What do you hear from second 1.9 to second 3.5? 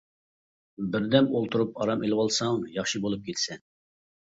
ئىلىۋالساڭ ياخشى بولۇپ